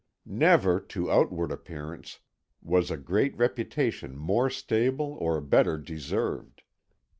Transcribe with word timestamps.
Never, 0.25 0.79
to 0.79 1.11
outward 1.11 1.51
appearance, 1.51 2.21
was 2.63 2.89
a 2.89 2.97
great 2.97 3.37
reputation 3.37 4.17
more 4.17 4.49
stable 4.49 5.15
or 5.19 5.39
better 5.41 5.77
deserved. 5.77 6.63